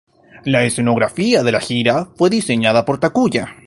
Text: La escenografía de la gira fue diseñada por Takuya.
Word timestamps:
La 0.45 0.63
escenografía 0.65 1.43
de 1.43 1.51
la 1.51 1.59
gira 1.61 2.05
fue 2.17 2.31
diseñada 2.31 2.83
por 2.85 2.99
Takuya. 2.99 3.57